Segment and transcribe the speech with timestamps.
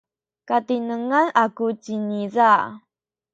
[0.47, 2.51] katinengan aku ciniza.